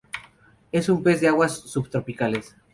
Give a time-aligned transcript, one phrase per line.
[0.71, 2.55] Es un pez de aguas subtropicales.